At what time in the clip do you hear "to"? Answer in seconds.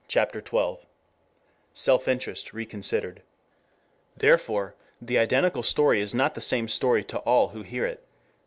7.03-7.19